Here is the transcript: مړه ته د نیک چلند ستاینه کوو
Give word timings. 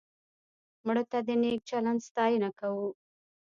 مړه 0.85 1.03
ته 1.11 1.17
د 1.27 1.29
نیک 1.41 1.59
چلند 1.69 1.99
ستاینه 2.07 2.49
کوو 2.59 2.87